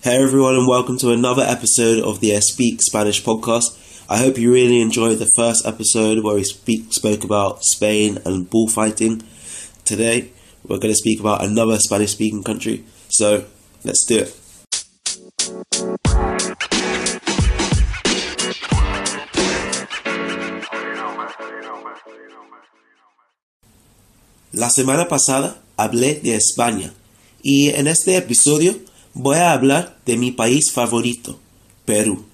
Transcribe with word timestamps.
Hey 0.00 0.22
everyone, 0.22 0.54
and 0.54 0.68
welcome 0.68 0.96
to 0.98 1.10
another 1.10 1.42
episode 1.42 2.04
of 2.04 2.20
the 2.20 2.40
Speak 2.40 2.80
Spanish 2.80 3.20
podcast. 3.20 3.74
I 4.08 4.18
hope 4.18 4.38
you 4.38 4.52
really 4.52 4.80
enjoyed 4.80 5.18
the 5.18 5.28
first 5.34 5.66
episode 5.66 6.22
where 6.22 6.36
we 6.36 6.44
speak, 6.44 6.92
spoke 6.92 7.24
about 7.24 7.64
Spain 7.64 8.18
and 8.24 8.48
bullfighting. 8.48 9.24
Today, 9.84 10.30
we're 10.62 10.78
going 10.78 10.92
to 10.92 10.96
speak 10.96 11.18
about 11.18 11.42
another 11.42 11.80
Spanish 11.80 12.12
speaking 12.12 12.44
country. 12.44 12.84
So, 13.08 13.44
let's 13.82 14.04
do 14.06 14.18
it. 14.20 14.38
La 24.52 24.70
semana 24.70 25.08
pasada 25.08 25.60
hablé 25.76 26.20
de 26.22 26.36
España 26.36 26.94
y 27.42 27.70
en 27.70 27.88
este 27.88 28.16
episodio 28.16 28.76
voy 29.18 29.36
a 29.36 29.52
hablar 29.52 29.98
de 30.06 30.16
mi 30.16 30.30
país 30.30 30.70
favorito, 30.70 31.40
Perú, 31.84 32.24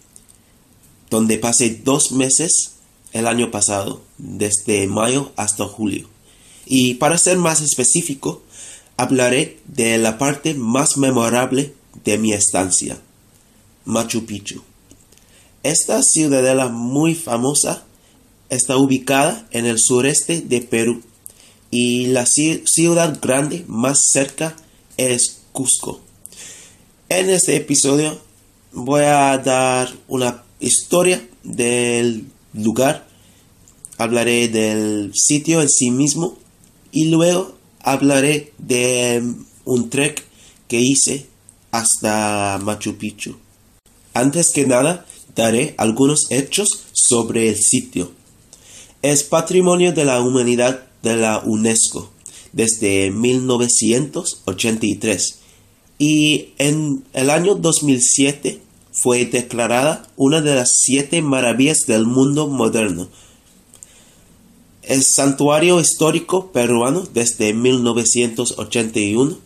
donde 1.09 1.39
pasé 1.39 1.81
dos 1.83 2.13
meses 2.13 2.75
el 3.13 3.27
año 3.27 3.51
pasado, 3.51 4.03
desde 4.19 4.87
mayo 4.87 5.33
hasta 5.37 5.65
julio. 5.65 6.09
Y 6.67 6.95
para 6.95 7.17
ser 7.17 7.39
más 7.39 7.63
específico, 7.63 8.43
hablaré 8.99 9.61
de 9.67 9.97
la 9.97 10.19
parte 10.19 10.53
más 10.55 10.99
memorable 10.99 11.75
de 12.05 12.19
mi 12.19 12.35
estancia, 12.35 13.01
Machu 13.87 14.27
Picchu. 14.27 14.63
Esta 15.63 16.03
ciudadela 16.03 16.69
muy 16.69 17.15
famosa 17.15 17.85
está 18.51 18.77
ubicada 18.77 19.49
en 19.53 19.65
el 19.65 19.79
sureste 19.79 20.43
de 20.43 20.61
Perú 20.61 21.03
y 21.71 22.09
la 22.09 22.27
ciudad 22.27 23.19
grande 23.23 23.65
más 23.69 24.11
cerca 24.13 24.55
es 24.99 25.41
Cusco. 25.53 26.04
En 27.17 27.31
este 27.31 27.55
episodio 27.55 28.19
voy 28.73 29.03
a 29.03 29.39
dar 29.39 29.89
una 30.09 30.43
historia 30.59 31.25
del 31.45 32.27
lugar, 32.53 33.07
hablaré 33.99 34.49
del 34.49 35.13
sitio 35.15 35.63
en 35.63 35.69
sí 35.69 35.93
mismo 35.93 36.37
y 36.91 37.11
luego 37.11 37.55
hablaré 37.79 38.53
de 38.59 39.23
un 39.65 39.91
trek 39.91 40.25
que 40.67 40.81
hice 40.81 41.29
hasta 41.71 42.59
Machu 42.61 42.97
Picchu. 42.97 43.37
Antes 44.13 44.51
que 44.51 44.67
nada, 44.67 45.07
daré 45.37 45.77
algunos 45.79 46.27
hechos 46.31 46.69
sobre 46.93 47.49
el 47.49 47.57
sitio. 47.57 48.11
Es 49.03 49.23
patrimonio 49.23 49.93
de 49.93 50.05
la 50.05 50.21
humanidad 50.21 50.89
de 51.05 51.17
la 51.17 51.39
UNESCO 51.39 52.11
desde 52.53 53.13
1983 53.13 55.44
y 55.99 56.51
en 56.59 57.05
el 57.13 57.31
año 57.31 57.55
2007 57.55 58.61
fue 58.93 59.25
declarada 59.27 60.09
una 60.17 60.41
de 60.41 60.55
las 60.55 60.79
siete 60.81 61.23
maravillas 61.23 61.81
del 61.87 62.07
mundo 62.07 62.49
moderno. 62.49 63.09
Es 64.83 65.15
santuario 65.15 65.81
histórico 65.81 66.53
peruano 66.53 67.07
desde 67.13 67.55
1981 67.55 69.39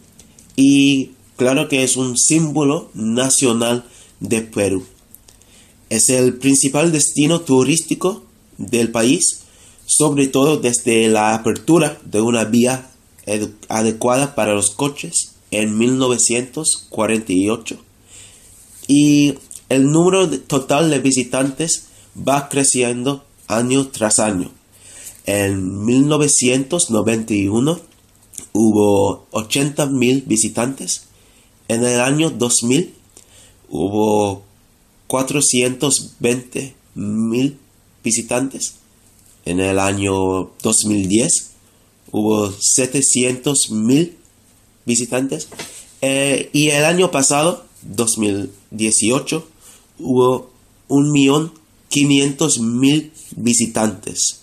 y 0.56 1.10
claro 1.36 1.68
que 1.68 1.84
es 1.84 1.96
un 1.96 2.18
símbolo 2.18 2.90
nacional 2.94 3.84
de 4.20 4.42
Perú. 4.42 4.84
Es 5.90 6.10
el 6.10 6.34
principal 6.38 6.92
destino 6.92 7.40
turístico 7.40 8.22
del 8.58 8.90
país 8.90 9.42
sobre 9.86 10.26
todo 10.26 10.58
desde 10.58 11.08
la 11.08 11.34
apertura 11.34 11.98
de 12.04 12.20
una 12.20 12.44
vía 12.44 12.90
adecuada 13.68 14.34
para 14.34 14.54
los 14.54 14.70
coches 14.70 15.27
en 15.50 15.76
1948 15.76 17.76
y 18.86 19.34
el 19.68 19.90
número 19.90 20.30
total 20.40 20.88
de 20.90 21.00
visitantes 21.00 21.88
va 22.16 22.48
creciendo 22.48 23.24
año 23.46 23.88
tras 23.88 24.18
año. 24.18 24.50
En 25.26 25.84
1991 25.84 27.80
hubo 28.52 29.26
80.000 29.32 30.24
visitantes. 30.26 31.02
En 31.68 31.84
el 31.84 32.00
año 32.00 32.30
2000 32.30 32.94
hubo 33.68 34.42
420.000 35.08 37.56
visitantes 38.02 38.78
en 39.48 39.60
el 39.60 39.78
año 39.78 40.50
2010 40.62 41.52
hubo 42.12 42.52
700 42.52 43.70
mil 43.70 44.17
visitantes. 44.88 45.46
Eh, 46.02 46.50
y 46.52 46.70
el 46.70 46.84
año 46.84 47.12
pasado, 47.12 47.64
2018, 47.82 49.46
hubo 50.00 50.50
1.500.000 50.88 53.12
visitantes. 53.36 54.40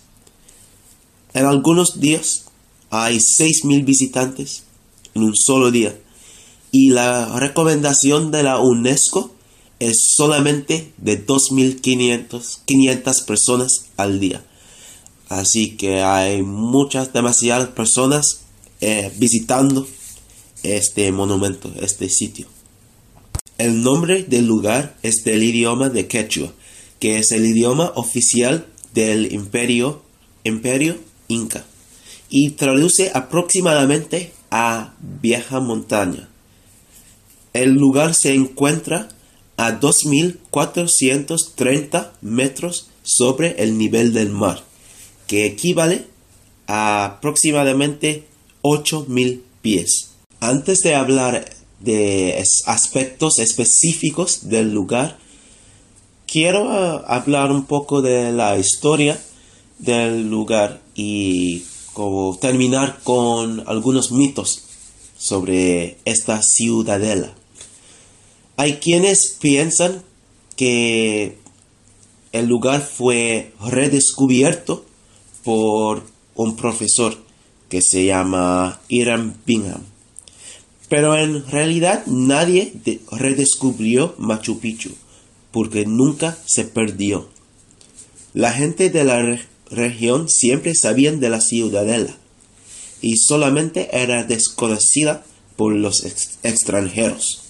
En 1.33 1.45
algunos 1.45 1.99
días 1.99 2.45
hay 2.89 3.17
6.000 3.17 3.83
visitantes 3.83 4.63
en 5.13 5.23
un 5.23 5.35
solo 5.35 5.71
día. 5.71 5.99
Y 6.71 6.91
la 6.91 7.37
recomendación 7.39 8.31
de 8.31 8.43
la 8.43 8.59
UNESCO 8.59 9.35
es 9.79 10.13
solamente 10.15 10.93
de 10.97 11.25
2.500 11.25 13.25
personas 13.25 13.87
al 13.97 14.19
día. 14.19 14.45
Así 15.29 15.75
que 15.75 16.03
hay 16.03 16.43
muchas, 16.43 17.11
demasiadas 17.13 17.69
personas 17.69 18.41
eh, 18.81 19.11
visitando 19.17 19.87
este 20.65 21.11
monumento, 21.11 21.71
este 21.81 22.09
sitio. 22.09 22.47
El 23.57 23.83
nombre 23.83 24.23
del 24.23 24.45
lugar 24.45 24.95
es 25.01 25.23
del 25.23 25.43
idioma 25.43 25.89
de 25.89 26.07
Quechua, 26.07 26.51
que 26.99 27.19
es 27.19 27.31
el 27.31 27.45
idioma 27.45 27.93
oficial 27.95 28.65
del 28.93 29.31
imperio, 29.31 30.01
imperio 30.43 30.97
inca, 31.27 31.65
y 32.29 32.51
traduce 32.51 33.11
aproximadamente 33.13 34.31
a 34.51 34.93
vieja 34.99 35.59
montaña. 35.59 36.29
El 37.53 37.73
lugar 37.73 38.13
se 38.13 38.33
encuentra 38.33 39.09
a 39.57 39.79
2.430 39.79 42.11
metros 42.21 42.89
sobre 43.03 43.63
el 43.63 43.77
nivel 43.77 44.13
del 44.13 44.29
mar 44.29 44.63
que 45.27 45.45
equivale 45.45 46.05
a 46.67 47.05
aproximadamente 47.05 48.25
8.000 48.61 49.41
pies. 49.61 50.14
Antes 50.47 50.81
de 50.81 50.93
hablar 50.93 51.43
de 51.79 52.43
aspectos 52.67 53.39
específicos 53.39 54.47
del 54.47 54.71
lugar, 54.71 55.17
quiero 56.27 56.69
ah, 56.69 57.03
hablar 57.07 57.51
un 57.51 57.65
poco 57.65 58.03
de 58.03 58.31
la 58.31 58.55
historia 58.59 59.19
del 59.79 60.29
lugar 60.29 60.83
y 60.93 61.63
como 61.93 62.37
terminar 62.37 62.99
con 63.03 63.63
algunos 63.65 64.11
mitos 64.11 64.61
sobre 65.17 65.97
esta 66.05 66.43
ciudadela. 66.43 67.33
Hay 68.55 68.73
quienes 68.75 69.35
piensan 69.41 70.03
que 70.55 71.39
el 72.33 72.45
lugar 72.45 72.81
fue 72.81 73.51
redescubierto 73.59 74.85
por 75.43 76.03
un 76.35 76.55
profesor 76.55 77.17
que 77.67 77.81
se 77.81 78.05
llama 78.05 78.79
Iram 78.89 79.33
Bingham. 79.47 79.94
Pero 80.89 81.17
en 81.17 81.45
realidad 81.47 82.05
nadie 82.05 82.73
redescubrió 83.11 84.15
Machu 84.17 84.59
Picchu 84.59 84.91
porque 85.51 85.85
nunca 85.85 86.37
se 86.45 86.65
perdió. 86.65 87.27
La 88.33 88.51
gente 88.51 88.89
de 88.89 89.03
la 89.03 89.39
región 89.71 90.29
siempre 90.29 90.75
sabían 90.75 91.19
de 91.19 91.29
la 91.29 91.41
ciudadela 91.41 92.15
y 93.01 93.17
solamente 93.17 93.89
era 93.93 94.23
desconocida 94.23 95.25
por 95.55 95.73
los 95.73 96.03
extranjeros. 96.43 97.43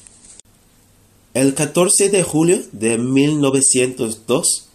El 1.34 1.53
14 1.53 2.09
de 2.09 2.23
julio 2.23 2.61
de 2.72 2.97
1902 2.97 4.66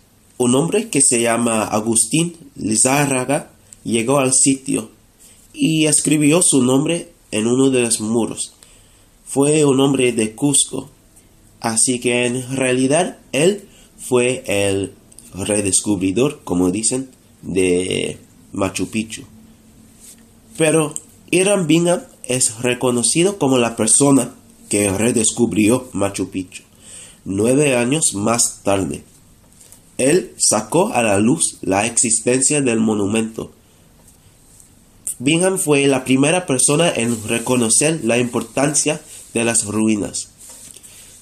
un 0.41 0.55
hombre 0.55 0.89
que 0.89 1.03
se 1.03 1.21
llama 1.21 1.65
Agustín 1.65 2.35
Lizárraga 2.57 3.51
llegó 3.85 4.21
al 4.21 4.33
sitio 4.33 4.91
y 5.53 5.85
escribió 5.85 6.41
su 6.41 6.63
nombre 6.63 7.13
en 7.31 7.47
uno 7.47 7.71
de 7.71 7.83
los 7.83 8.01
muros. 8.01 8.53
Fue 9.25 9.65
un 9.65 9.81
hombre 9.81 10.13
de 10.13 10.35
Cusco, 10.35 10.91
así 11.61 12.01
que 12.01 12.27
en 12.27 12.57
realidad 12.57 13.19
él 13.33 13.69
fue 13.99 14.43
el 14.47 14.93
redescubridor, 15.35 16.41
como 16.45 16.71
dicen, 16.71 17.11
de 17.43 18.19
Machu 18.53 18.89
Picchu. 18.89 19.23
Pero 20.57 20.95
Iram 21.31 21.67
Bingham 21.67 22.03
es 22.25 22.61
reconocido 22.61 23.39
como 23.39 23.59
la 23.59 23.77
persona 23.77 24.35
que 24.69 24.91
redescubrió 24.91 25.89
Machu 25.93 26.31
Picchu 26.31 26.63
nueve 27.25 27.77
años 27.77 28.15
más 28.15 28.61
tarde. 28.63 29.03
Él 29.99 30.35
sacó 30.39 30.93
a 30.93 31.03
la 31.03 31.19
luz 31.19 31.59
la 31.61 31.87
existencia 31.87 32.61
del 32.63 32.81
monumento. 32.81 33.53
Bingham 35.21 35.59
fue 35.59 35.87
la 35.87 36.03
primera 36.05 36.47
persona 36.47 36.91
en 36.91 37.23
reconocer 37.29 38.01
la 38.05 38.17
importancia 38.17 39.03
de 39.35 39.45
las 39.45 39.67
ruinas. 39.67 40.31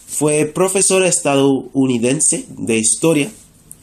Fue 0.06 0.46
profesor 0.46 1.02
estadounidense 1.02 2.46
de 2.48 2.78
historia 2.78 3.32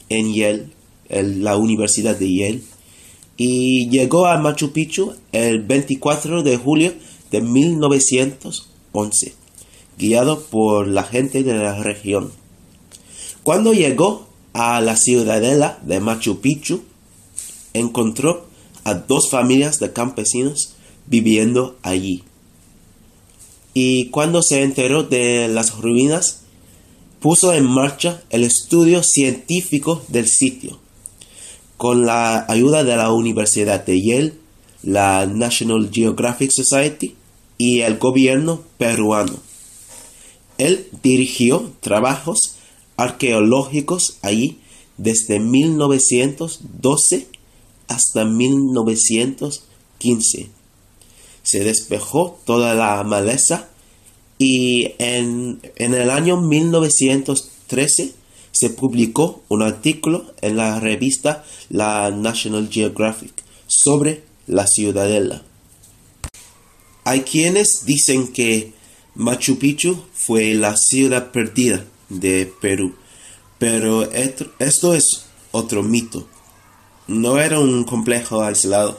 en 0.08 0.32
Yale, 0.32 0.70
en 1.10 1.44
la 1.44 1.58
Universidad 1.58 2.16
de 2.16 2.34
Yale, 2.34 2.62
y 3.36 3.90
llegó 3.90 4.26
a 4.26 4.38
Machu 4.38 4.72
Picchu 4.72 5.12
el 5.32 5.62
24 5.62 6.42
de 6.42 6.56
julio 6.56 6.94
de 7.30 7.42
1911, 7.42 9.34
guiado 9.98 10.40
por 10.44 10.88
la 10.88 11.02
gente 11.04 11.42
de 11.42 11.56
la 11.56 11.82
región. 11.82 12.32
Cuando 13.42 13.74
llegó 13.74 14.26
a 14.54 14.80
la 14.80 14.96
ciudadela 14.96 15.78
de 15.82 16.00
Machu 16.00 16.40
Picchu, 16.40 16.84
encontró 17.74 18.46
a 18.86 18.94
dos 18.94 19.30
familias 19.30 19.80
de 19.80 19.92
campesinos 19.92 20.76
viviendo 21.06 21.76
allí. 21.82 22.22
Y 23.74 24.10
cuando 24.10 24.42
se 24.42 24.62
enteró 24.62 25.02
de 25.02 25.48
las 25.48 25.76
ruinas, 25.80 26.42
puso 27.18 27.52
en 27.52 27.64
marcha 27.64 28.22
el 28.30 28.44
estudio 28.44 29.02
científico 29.02 30.02
del 30.06 30.28
sitio. 30.28 30.78
Con 31.76 32.06
la 32.06 32.46
ayuda 32.48 32.84
de 32.84 32.96
la 32.96 33.10
Universidad 33.10 33.84
de 33.84 34.00
Yale, 34.00 34.34
la 34.84 35.26
National 35.26 35.90
Geographic 35.92 36.52
Society 36.52 37.16
y 37.58 37.80
el 37.80 37.98
gobierno 37.98 38.62
peruano. 38.78 39.40
Él 40.58 40.86
dirigió 41.02 41.72
trabajos 41.80 42.54
arqueológicos 42.96 44.18
allí 44.22 44.60
desde 44.96 45.40
1912 45.40 47.35
hasta 47.88 48.24
1915. 48.24 50.48
Se 51.42 51.64
despejó 51.64 52.38
toda 52.44 52.74
la 52.74 53.02
maleza 53.04 53.68
y 54.38 54.92
en, 54.98 55.60
el 55.76 56.10
año 56.10 56.40
1913 56.40 58.12
se 58.52 58.70
publicó 58.70 59.42
un 59.48 59.62
artículo 59.62 60.32
en 60.40 60.56
la 60.56 60.80
revista 60.80 61.44
La 61.68 62.10
National 62.10 62.68
Geographic 62.70 63.32
sobre 63.66 64.22
la 64.46 64.66
ciudadela. 64.66 65.42
Hay 67.04 67.20
quienes 67.20 67.84
dicen 67.84 68.28
que 68.28 68.72
Machu 69.14 69.58
Picchu 69.58 70.02
fue 70.12 70.54
la 70.54 70.76
ciudad 70.76 71.32
perdida 71.32 71.84
de 72.08 72.50
Perú, 72.60 72.94
pero 73.58 74.10
esto 74.10 74.94
es 74.94 75.26
otro 75.52 75.82
mito. 75.82 76.26
No 77.06 77.38
era 77.38 77.60
un 77.60 77.84
complejo 77.84 78.42
aislado. 78.42 78.98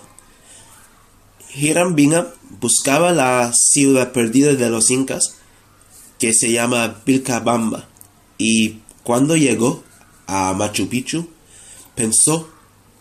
Hiram 1.54 1.96
Bingham 1.96 2.28
buscaba 2.60 3.12
la 3.12 3.52
ciudad 3.54 4.12
perdida 4.12 4.54
de 4.54 4.70
los 4.70 4.92
incas, 4.92 5.36
que 6.20 6.34
se 6.34 6.52
llama 6.52 7.02
Vilcabamba, 7.06 7.88
y 8.38 8.80
cuando 9.04 9.36
llegó 9.36 9.84
a 10.26 10.54
Machu 10.54 10.88
Picchu, 10.90 11.28
pensó 11.96 12.50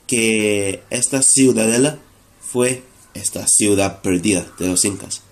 que 0.06 0.82
esta 0.91 1.23
ciudadela 1.23 1.99
fue 2.41 2.85
esta 3.14 3.47
ciudad 3.49 4.02
perdida 4.02 4.47
de 4.59 4.69
los 4.69 4.85
incas. 4.85 5.23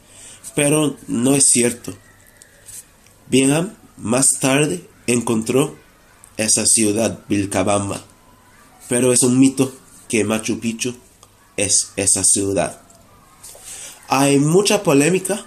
Pero 0.55 0.97
no 1.07 1.35
es 1.35 1.47
cierto. 1.47 1.95
Bingham 3.29 3.75
más 3.97 4.29
tarde 4.41 4.87
encontró 5.07 5.77
esa 6.37 6.67
ciudad 6.67 7.21
Vilcabamba, 7.29 8.05
pero 8.89 9.13
es 9.13 9.23
un 9.23 9.39
mito 9.39 9.73
que 10.09 10.25
Machu 10.25 10.59
Picchu 10.61 10.95
es 11.57 11.93
esa 11.97 12.25
ciudad. 12.25 12.81
Hay 14.09 14.39
mucha 14.39 14.83
polémica 14.83 15.47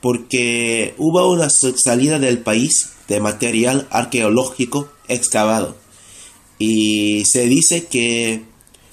porque 0.00 0.94
hubo 0.98 1.30
una 1.30 1.50
salida 1.50 2.18
del 2.18 2.38
país 2.38 2.90
de 3.08 3.20
material 3.20 3.86
arqueológico 3.90 4.88
excavado 5.08 5.76
y 6.58 7.24
se 7.24 7.46
dice 7.46 7.86
que 7.86 8.44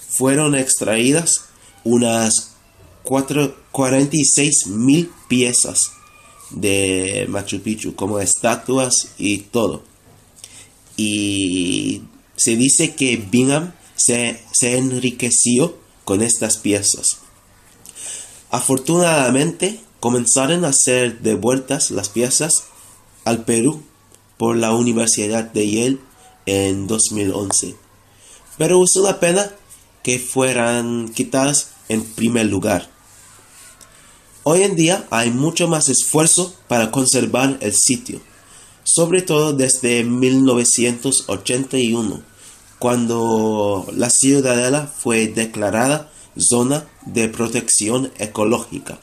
fueron 0.10 0.56
extraídas 0.56 1.46
unas 1.84 2.56
46 3.04 4.68
mil 4.68 5.12
piezas 5.28 5.92
de 6.50 7.26
Machu 7.30 7.62
Picchu 7.62 7.96
como 7.96 8.20
estatuas 8.20 9.14
y 9.18 9.40
todo. 9.40 9.84
Y 10.96 12.02
se 12.38 12.56
dice 12.56 12.96
que 12.96 13.18
Bingham 13.18 13.74
se, 13.96 14.42
se 14.54 14.78
enriqueció 14.78 15.78
con 16.06 16.22
estas 16.22 16.58
piezas. 16.58 17.18
Afortunadamente, 18.50 19.82
comenzaron 20.00 20.64
a 20.64 20.72
ser 20.72 21.20
devueltas 21.20 21.92
las 21.92 22.08
piezas 22.08 22.64
al 23.26 23.44
Perú 23.44 23.84
por 24.38 24.56
la 24.56 24.72
Universidad 24.72 25.44
de 25.44 25.70
Yale 25.70 25.98
en 26.46 26.88
2011. 26.88 27.76
Pero 28.58 28.84
es 28.84 28.96
una 28.96 29.20
pena 29.20 29.52
que 30.04 30.20
fueran 30.20 31.10
quitadas 31.10 31.72
en 31.90 32.04
primer 32.04 32.46
lugar. 32.46 32.90
Hoy 34.44 34.64
en 34.64 34.76
día 34.76 35.06
hay 35.10 35.32
mucho 35.32 35.68
más 35.68 35.90
esfuerzo 35.90 36.56
para 36.70 36.90
conservar 36.90 37.58
el 37.60 37.76
sitio, 37.76 38.22
sobre 38.98 39.22
todo 39.22 39.54
desde 39.54 40.04
1981, 40.04 42.24
cuando 42.80 43.86
la 43.94 44.10
ciudadela 44.10 44.88
fue 44.88 45.28
declarada 45.28 46.12
zona 46.36 46.88
de 47.06 47.30
protección 47.30 48.12
ecológica. 48.18 48.98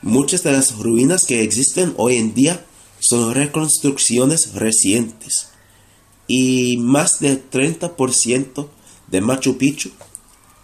Muchas 0.00 0.44
de 0.44 0.52
las 0.52 0.78
ruinas 0.78 1.24
que 1.26 1.42
existen 1.42 1.92
hoy 1.96 2.18
en 2.18 2.34
día 2.34 2.64
son 3.00 3.34
reconstrucciones 3.34 4.54
recientes 4.54 5.48
y 6.28 6.76
más 6.76 7.18
del 7.18 7.50
30% 7.50 8.68
de 9.08 9.20
Machu 9.20 9.58
Picchu 9.58 9.90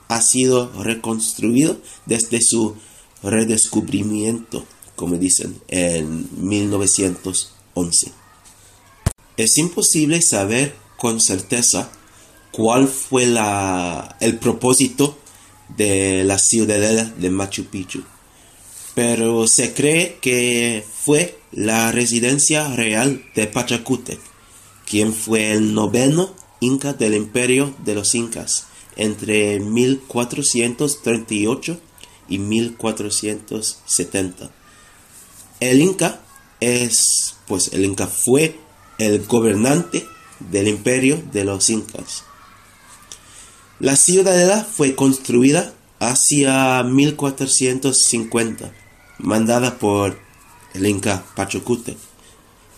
ha 0.06 0.22
sido 0.22 0.70
reconstruido 0.84 1.78
desde 2.06 2.40
su 2.40 2.76
redescubrimiento, 3.24 4.64
como 4.94 5.16
dicen, 5.16 5.60
en 5.66 6.28
1911. 7.74 8.12
Es 9.36 9.58
imposible 9.58 10.22
saber 10.22 10.74
con 10.96 11.20
certeza 11.20 11.90
cuál 12.52 12.88
fue 12.88 13.26
la, 13.26 14.16
el 14.20 14.38
propósito 14.38 15.18
de 15.76 16.24
la 16.24 16.38
ciudadela 16.38 17.04
de 17.04 17.30
Machu 17.30 17.66
Picchu, 17.66 18.04
pero 18.94 19.48
se 19.48 19.74
cree 19.74 20.18
que 20.20 20.84
fue 21.04 21.40
la 21.50 21.90
residencia 21.90 22.68
real 22.74 23.24
de 23.34 23.48
Pachacútec, 23.48 24.20
quien 24.86 25.12
fue 25.12 25.50
el 25.52 25.74
noveno 25.74 26.32
inca 26.60 26.92
del 26.92 27.14
imperio 27.14 27.74
de 27.84 27.94
los 27.94 28.14
incas 28.14 28.66
entre 28.96 29.60
1438 29.60 31.80
y 32.28 32.38
1470. 32.38 34.50
El 35.60 35.82
Inca 35.82 36.20
es, 36.60 37.33
pues 37.46 37.70
el 37.72 37.84
Inca 37.84 38.06
fue 38.06 38.58
el 38.98 39.24
gobernante 39.26 40.06
del 40.38 40.68
imperio 40.68 41.22
de 41.32 41.44
los 41.44 41.70
Incas. 41.70 42.24
La 43.80 43.96
ciudadela 43.96 44.64
fue 44.64 44.94
construida 44.94 45.74
hacia 45.98 46.82
1450, 46.82 48.72
mandada 49.18 49.78
por 49.78 50.18
el 50.74 50.86
Inca 50.86 51.24
Pachacútec, 51.34 51.98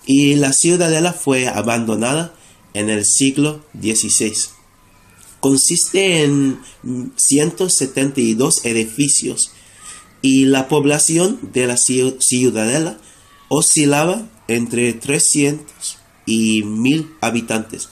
y 0.06 0.34
la 0.36 0.52
ciudadela 0.52 1.12
fue 1.12 1.48
abandonada 1.48 2.34
en 2.74 2.90
el 2.90 3.04
siglo 3.04 3.64
XVI 3.80 4.56
consiste 5.46 6.24
en 6.24 6.60
172 7.14 8.64
edificios 8.64 9.52
y 10.20 10.46
la 10.46 10.66
población 10.66 11.38
de 11.52 11.68
la 11.68 11.76
ciudadela 11.76 12.98
oscilaba 13.48 14.26
entre 14.48 14.92
300 14.92 15.98
y 16.26 16.62
1000 16.62 17.16
habitantes, 17.20 17.88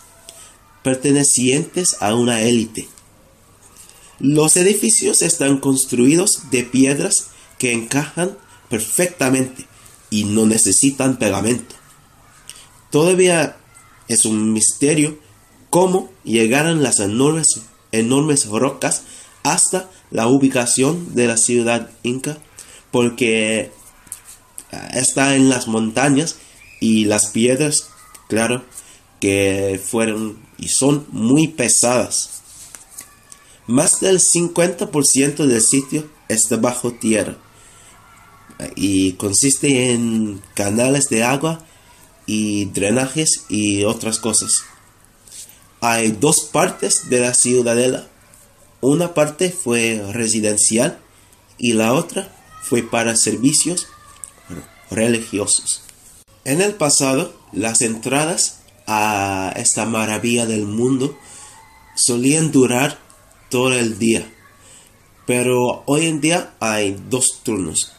pertenecientes 0.82 1.96
a 2.00 2.14
una 2.14 2.42
élite. 2.42 2.88
Los 4.20 4.56
edificios 4.56 5.22
están 5.22 5.58
construidos 5.58 6.50
de 6.50 6.62
piedras 6.62 7.30
que 7.58 7.72
encajan 7.72 8.36
perfectamente 8.68 9.66
y 10.10 10.24
no 10.24 10.46
necesitan 10.46 11.18
pegamento. 11.18 11.74
Todavía 12.90 13.56
es 14.08 14.24
un 14.24 14.52
misterio 14.52 15.18
cómo 15.70 16.12
llegaron 16.22 16.82
las 16.82 17.00
enormes, 17.00 17.62
enormes 17.90 18.46
rocas 18.46 19.02
hasta 19.42 19.90
la 20.10 20.28
ubicación 20.28 21.14
de 21.14 21.26
la 21.26 21.36
ciudad 21.36 21.90
inca, 22.04 22.38
porque 22.92 23.72
está 24.92 25.34
en 25.36 25.48
las 25.48 25.68
montañas 25.68 26.36
y 26.80 27.04
las 27.04 27.26
piedras, 27.26 27.88
claro, 28.28 28.64
que 29.20 29.80
fueron 29.84 30.38
y 30.58 30.68
son 30.68 31.06
muy 31.10 31.48
pesadas. 31.48 32.42
Más 33.66 34.00
del 34.00 34.20
50% 34.20 35.46
del 35.46 35.62
sitio 35.62 36.08
está 36.28 36.56
bajo 36.56 36.92
tierra 36.92 37.38
y 38.74 39.12
consiste 39.14 39.92
en 39.92 40.42
canales 40.54 41.08
de 41.08 41.24
agua 41.24 41.64
y 42.26 42.66
drenajes 42.66 43.44
y 43.48 43.84
otras 43.84 44.18
cosas. 44.18 44.64
Hay 45.80 46.12
dos 46.12 46.40
partes 46.40 47.08
de 47.10 47.20
la 47.20 47.34
ciudadela. 47.34 48.08
Una 48.80 49.14
parte 49.14 49.50
fue 49.50 50.02
residencial 50.12 50.98
y 51.58 51.72
la 51.72 51.92
otra 51.92 52.34
fue 52.62 52.82
para 52.82 53.16
servicios 53.16 53.86
religiosos. 54.94 55.82
En 56.44 56.60
el 56.60 56.74
pasado, 56.74 57.34
las 57.52 57.82
entradas 57.82 58.60
a 58.86 59.52
esta 59.56 59.86
maravilla 59.86 60.46
del 60.46 60.66
mundo 60.66 61.18
solían 61.96 62.52
durar 62.52 62.98
todo 63.50 63.72
el 63.72 63.98
día, 63.98 64.30
pero 65.26 65.84
hoy 65.86 66.06
en 66.06 66.20
día 66.20 66.54
hay 66.60 67.00
dos 67.08 67.40
turnos. 67.42 67.92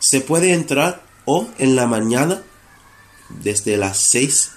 Se 0.00 0.20
puede 0.20 0.52
entrar 0.52 1.04
o 1.24 1.46
en 1.58 1.76
la 1.76 1.86
mañana 1.86 2.42
desde 3.28 3.76
las 3.76 4.06
6 4.10 4.50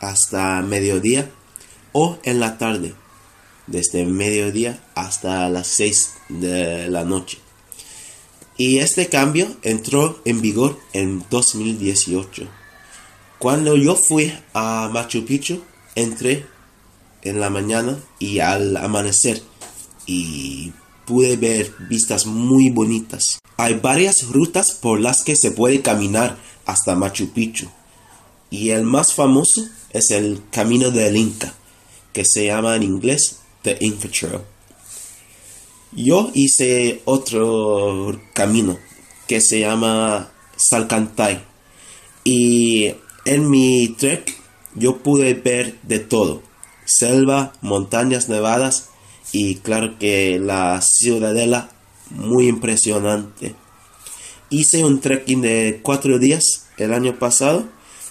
hasta 0.00 0.60
mediodía 0.62 1.30
o 1.92 2.18
en 2.22 2.40
la 2.40 2.58
tarde 2.58 2.94
desde 3.68 4.04
mediodía 4.04 4.82
hasta 4.94 5.48
las 5.48 5.68
6 5.68 6.14
de 6.28 6.88
la 6.88 7.04
noche. 7.04 7.38
Y 8.58 8.78
este 8.78 9.08
cambio 9.08 9.56
entró 9.62 10.20
en 10.24 10.40
vigor 10.40 10.78
en 10.92 11.24
2018. 11.30 12.48
Cuando 13.38 13.76
yo 13.76 13.94
fui 13.94 14.36
a 14.52 14.90
Machu 14.92 15.24
Picchu, 15.24 15.62
entré 15.94 16.44
en 17.22 17.38
la 17.38 17.50
mañana 17.50 17.98
y 18.18 18.40
al 18.40 18.76
amanecer 18.76 19.40
y 20.06 20.72
pude 21.06 21.36
ver 21.36 21.72
vistas 21.88 22.26
muy 22.26 22.70
bonitas. 22.70 23.38
Hay 23.56 23.74
varias 23.74 24.26
rutas 24.28 24.72
por 24.72 24.98
las 24.98 25.22
que 25.22 25.36
se 25.36 25.52
puede 25.52 25.80
caminar 25.80 26.36
hasta 26.66 26.96
Machu 26.96 27.30
Picchu 27.32 27.68
y 28.50 28.70
el 28.70 28.82
más 28.82 29.14
famoso 29.14 29.68
es 29.90 30.10
el 30.10 30.42
Camino 30.50 30.90
del 30.90 31.16
Inca, 31.16 31.54
que 32.12 32.24
se 32.24 32.46
llama 32.46 32.76
en 32.76 32.82
inglés 32.82 33.38
The 33.62 33.78
Inca 33.80 34.08
Trail. 34.08 34.40
Yo 35.92 36.30
hice 36.34 37.00
otro 37.06 38.20
camino 38.34 38.78
que 39.26 39.40
se 39.40 39.60
llama 39.60 40.30
Salcantay 40.56 41.42
y 42.24 42.94
en 43.24 43.48
mi 43.48 43.88
trek 43.98 44.36
yo 44.74 44.98
pude 44.98 45.34
ver 45.34 45.78
de 45.82 45.98
todo, 45.98 46.42
selva, 46.84 47.52
montañas 47.62 48.28
nevadas 48.28 48.90
y 49.32 49.56
claro 49.56 49.98
que 49.98 50.38
la 50.38 50.80
ciudadela 50.82 51.70
muy 52.10 52.48
impresionante. 52.48 53.54
Hice 54.50 54.84
un 54.84 55.00
trekking 55.00 55.42
de 55.42 55.80
cuatro 55.82 56.18
días 56.18 56.68
el 56.76 56.92
año 56.92 57.18
pasado 57.18 57.66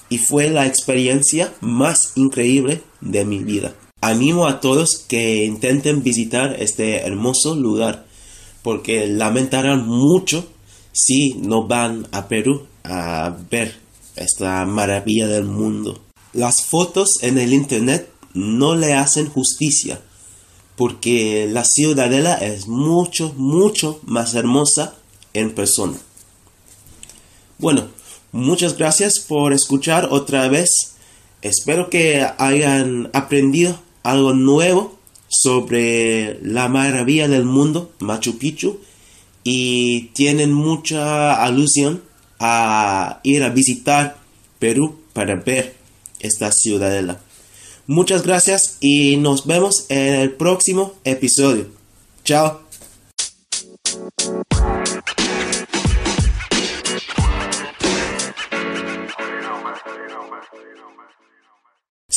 y 0.10 0.17
fue 0.17 0.50
la 0.50 0.65
experiencia 0.65 1.53
más 1.62 2.13
increíble 2.15 2.81
de 3.01 3.25
mi 3.25 3.39
vida. 3.39 3.74
Animo 4.01 4.48
a 4.48 4.60
todos 4.60 4.98
que 5.08 5.46
intenten 5.46 6.04
visitar 6.04 6.56
este 6.60 6.98
hermoso 7.00 7.56
lugar 7.56 8.06
porque 8.62 9.08
lamentarán 9.08 9.88
mucho 9.88 10.48
si 10.92 11.34
no 11.36 11.68
van 11.68 12.08
a 12.12 12.27
Perú 12.27 12.68
a 12.84 13.36
ver 13.50 13.75
esta 14.16 14.66
maravilla 14.66 15.27
del 15.27 15.46
mundo. 15.46 16.01
Las 16.34 16.66
fotos 16.66 17.18
en 17.22 17.38
el 17.38 17.54
internet 17.54 18.10
no 18.34 18.75
le 18.75 18.94
hacen 18.94 19.30
justicia 19.30 20.00
porque 20.75 21.48
la 21.50 21.66
ciudadela 21.66 22.36
es 22.36 22.68
mucho, 22.68 23.34
mucho 23.36 24.00
más 24.04 24.36
hermosa 24.36 24.94
en 25.34 25.56
persona. 25.56 25.98
Bueno, 27.58 27.88
muchas 28.32 28.77
gracias 28.77 29.20
por 29.20 29.54
escuchar 29.54 30.10
otra 30.12 30.48
vez. 30.50 30.94
Espero 31.42 31.89
que 31.89 32.27
hayan 32.38 33.10
aprendido 33.13 33.80
algo 34.07 34.33
nuevo 34.33 34.97
sobre 35.27 36.39
la 36.41 36.69
maravilla 36.69 37.27
del 37.27 37.43
mundo, 37.43 37.91
Machu 37.99 38.37
Picchu, 38.37 38.79
y 39.43 40.09
tienen 40.13 40.53
mucha 40.53 41.43
alusión 41.43 42.01
a 42.39 43.19
ir 43.23 43.43
a 43.43 43.49
visitar 43.49 44.17
Perú 44.59 44.99
para 45.13 45.35
ver 45.35 45.75
esta 46.19 46.51
ciudadela. 46.51 47.19
Muchas 47.85 48.23
gracias 48.23 48.77
y 48.79 49.17
nos 49.17 49.45
vemos 49.45 49.85
en 49.89 50.15
el 50.15 50.31
próximo 50.31 50.93
episodio. 51.03 51.67
Chao. 52.23 52.66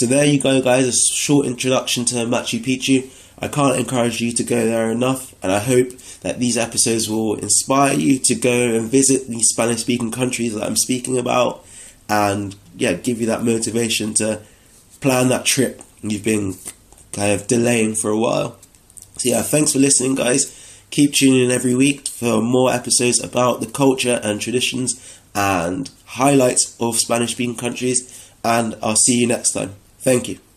So 0.00 0.06
there 0.06 0.24
you 0.24 0.40
go 0.40 0.62
guys, 0.62 0.86
a 0.86 1.14
short 1.14 1.44
introduction 1.44 2.06
to 2.06 2.14
Machu 2.24 2.58
Picchu. 2.58 3.10
I 3.38 3.48
can't 3.48 3.78
encourage 3.78 4.22
you 4.22 4.32
to 4.32 4.42
go 4.42 4.64
there 4.64 4.90
enough 4.90 5.34
and 5.42 5.52
I 5.52 5.58
hope 5.58 5.90
that 6.22 6.38
these 6.38 6.56
episodes 6.56 7.10
will 7.10 7.34
inspire 7.34 7.92
you 7.92 8.18
to 8.20 8.34
go 8.34 8.76
and 8.76 8.90
visit 8.90 9.28
these 9.28 9.48
Spanish 9.48 9.82
speaking 9.82 10.10
countries 10.10 10.54
that 10.54 10.64
I'm 10.64 10.76
speaking 10.76 11.18
about 11.18 11.66
and 12.08 12.56
yeah, 12.78 12.94
give 12.94 13.20
you 13.20 13.26
that 13.26 13.44
motivation 13.44 14.14
to 14.14 14.40
plan 15.02 15.28
that 15.28 15.44
trip 15.44 15.82
you've 16.00 16.24
been 16.24 16.54
kind 17.12 17.38
of 17.38 17.46
delaying 17.46 17.94
for 17.94 18.08
a 18.08 18.18
while. 18.18 18.56
So, 19.18 19.28
yeah, 19.28 19.42
thanks 19.42 19.74
for 19.74 19.80
listening, 19.80 20.14
guys. 20.14 20.82
Keep 20.88 21.12
tuning 21.12 21.44
in 21.44 21.50
every 21.50 21.74
week 21.74 22.08
for 22.08 22.40
more 22.40 22.72
episodes 22.72 23.22
about 23.22 23.60
the 23.60 23.66
culture 23.66 24.18
and 24.22 24.40
traditions 24.40 25.20
and 25.34 25.90
highlights 26.06 26.74
of 26.80 26.96
Spanish 26.96 27.32
speaking 27.32 27.54
countries. 27.54 28.32
And 28.42 28.76
I'll 28.82 28.96
see 28.96 29.20
you 29.20 29.26
next 29.26 29.52
time. 29.52 29.74
Thank 30.00 30.28
you. 30.28 30.49